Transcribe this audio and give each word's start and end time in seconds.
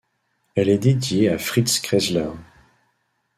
Elle 0.55 0.69
est 0.69 0.79
dédiée 0.79 1.29
à 1.29 1.37
Fritz 1.37 1.79
Kreisler. 1.79 2.31